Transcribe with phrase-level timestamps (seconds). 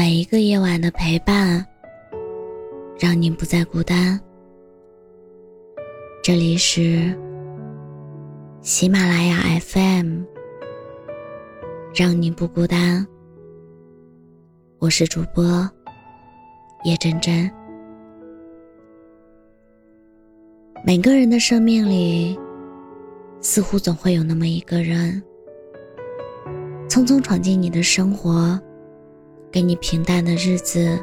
[0.00, 1.62] 每一个夜晚的陪伴，
[2.98, 4.18] 让你不再孤单。
[6.22, 7.14] 这里是
[8.62, 10.22] 喜马拉雅 FM，
[11.94, 13.06] 让你不孤单。
[14.78, 15.70] 我是主播
[16.84, 17.50] 叶真真。
[20.82, 22.40] 每个人的生命里，
[23.42, 25.22] 似乎总会有那么一个人，
[26.88, 28.58] 匆匆闯进你的生活。
[29.52, 30.96] 给你平淡的日子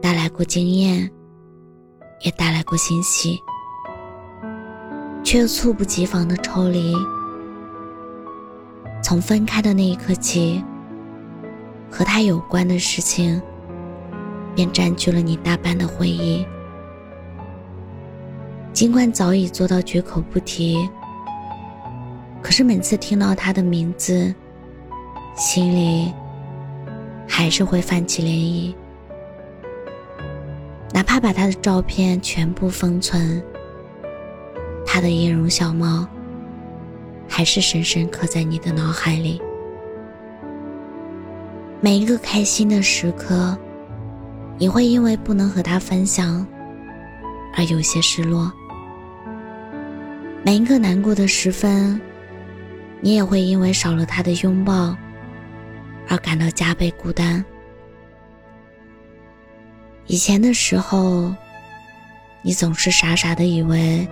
[0.00, 1.10] 带来过经验，
[2.24, 3.36] 也带来过欣喜，
[5.24, 6.94] 却又猝不及防的抽离。
[9.02, 10.62] 从分开的那一刻起，
[11.90, 13.42] 和他有关的事情
[14.54, 16.46] 便占据了你大半的回忆。
[18.72, 20.88] 尽管早已做到绝口不提，
[22.40, 24.32] 可是每次听到他的名字，
[25.34, 26.12] 心里……
[27.32, 28.74] 还是会泛起涟漪，
[30.92, 33.40] 哪怕把他的照片全部封存，
[34.84, 36.06] 他的音容笑貌
[37.28, 39.40] 还是深深刻在你的脑海里。
[41.80, 43.56] 每一个开心的时刻，
[44.58, 46.44] 你会因为不能和他分享
[47.56, 48.50] 而有些失落；
[50.42, 51.98] 每一个难过的时分，
[53.00, 54.94] 你也会因为少了他的拥抱。
[56.08, 57.44] 而感到加倍孤单。
[60.06, 61.34] 以前的时候，
[62.42, 64.08] 你总是傻傻的以为，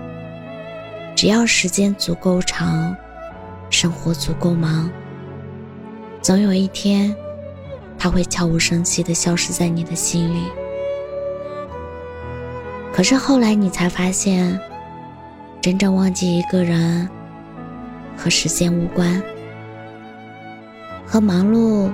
[1.16, 2.96] 只要时间足够长，
[3.70, 4.88] 生活足够忙，
[6.22, 7.14] 总有一天，
[7.98, 10.44] 他会悄无声息的消失在你的心里。
[12.92, 14.60] 可是后来你才发现，
[15.60, 17.08] 真正忘记一个人，
[18.16, 19.20] 和时间无关。
[21.10, 21.90] 和忙碌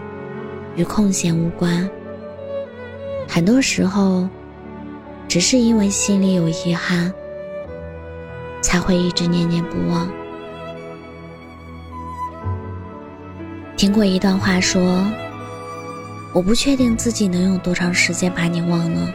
[0.74, 1.88] 与空闲无关，
[3.28, 4.28] 很多时候，
[5.28, 7.12] 只是因为心里有遗憾，
[8.60, 10.08] 才会一直念念不忘。
[13.76, 15.06] 听过一段话说
[16.34, 19.14] ：“我不确定自己能用多长时间把你忘了，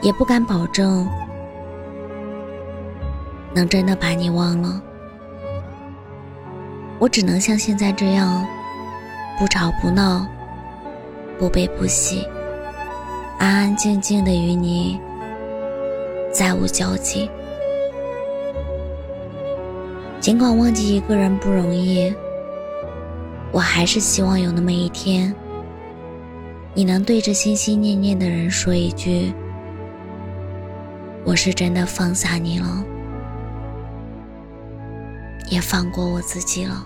[0.00, 1.06] 也不敢保证
[3.52, 4.80] 能真的把你忘了。
[6.98, 8.42] 我只能像现在这样。”
[9.38, 10.26] 不吵不闹，
[11.38, 12.26] 不悲不喜，
[13.38, 14.98] 安安静静的与你
[16.32, 17.30] 再无交集。
[20.20, 22.10] 尽管忘记一个人不容易，
[23.52, 25.34] 我还是希望有那么一天，
[26.72, 29.34] 你能对着心心念念的人说一句
[31.24, 32.82] ：“我是真的放下你了，
[35.50, 36.82] 也放过我自己了。”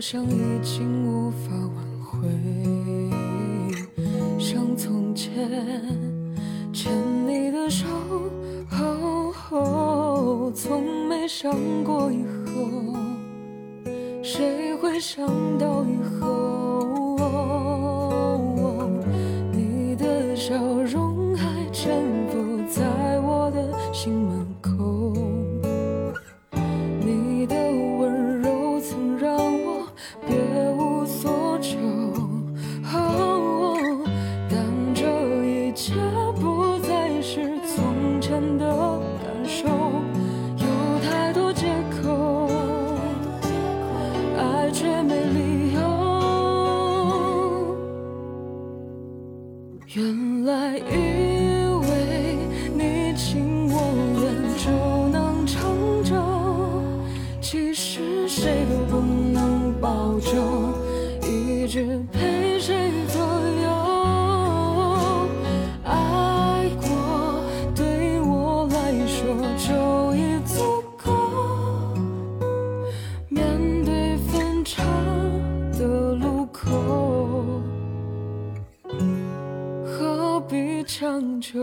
[0.00, 2.26] 好像已经无法挽回。
[4.38, 5.30] 像从前
[6.72, 6.90] 牵
[7.28, 7.84] 你的手，
[10.54, 11.52] 从没想
[11.84, 12.96] 过以后，
[14.22, 15.28] 谁会想
[15.58, 16.39] 到以后，
[80.90, 81.60] 长久。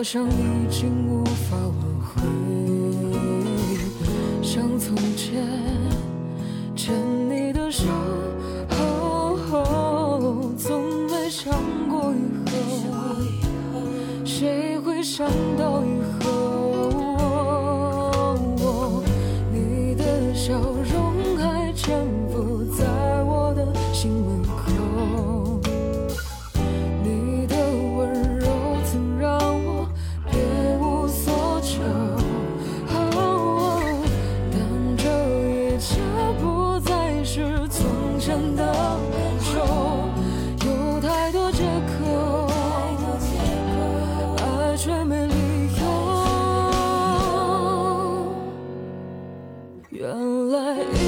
[0.00, 2.22] 好像已经无法挽回，
[4.42, 5.44] 像从前
[6.74, 6.94] 牵
[7.28, 7.84] 你的手，
[8.70, 11.52] 哦，从没想
[11.86, 12.16] 过以
[12.48, 13.14] 后，
[14.24, 15.79] 谁会想到。
[50.00, 50.99] 原来